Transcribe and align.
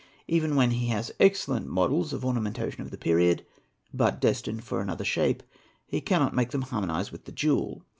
Even 0.27 0.55
when 0.55 0.71
he 0.71 0.87
has 0.87 1.13
excellent 1.19 1.67
models 1.67 2.11
of 2.11 2.25
ornamentation 2.25 2.81
of 2.81 2.89
the 2.89 2.97
period, 2.97 3.45
but 3.93 4.19
destined 4.19 4.63
for 4.63 4.79
an 4.81 4.87
another 4.87 5.05
shape, 5.05 5.43
he 5.85 6.01
cannot 6.01 6.33
make 6.33 6.49
them 6.49 6.63
harmonize 6.63 7.11
with 7.11 7.25
the 7.25 7.31
jewel. 7.31 7.83